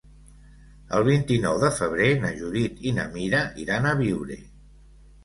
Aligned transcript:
El 0.99 1.03
vint-i-nou 1.07 1.59
de 1.63 1.69
febrer 1.79 2.07
na 2.23 2.31
Judit 2.39 2.81
i 2.93 2.95
na 3.01 3.05
Mira 3.17 3.43
iran 3.65 3.87
a 3.91 3.93
Biure. 4.01 4.39